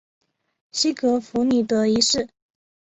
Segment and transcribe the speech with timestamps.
[0.71, 2.27] 西格弗里德一世。